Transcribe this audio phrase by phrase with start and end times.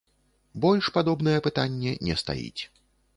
[0.63, 2.61] Больш падобнае пытанне не стаіць.